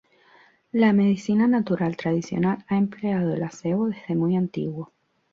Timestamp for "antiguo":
4.35-4.91